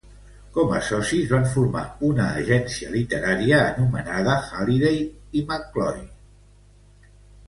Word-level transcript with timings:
Com 0.53 0.71
a 0.75 0.77
socis, 0.85 1.25
van 1.33 1.43
formar 1.49 1.83
una 2.07 2.23
agència 2.43 2.89
literària 2.93 3.59
anomenada 3.65 4.39
Halliday 4.61 4.97
i 5.41 5.45
McCloy. 5.51 6.01